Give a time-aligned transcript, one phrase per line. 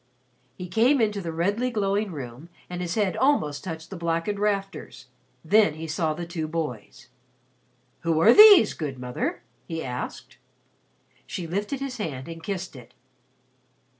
[0.57, 5.05] He came into the redly glowing room and his head almost touched the blackened rafters.
[5.45, 7.09] Then he saw the two boys.
[7.99, 10.39] "Who are these, good Mother?" he asked.
[11.27, 12.95] She lifted his hand and kissed it.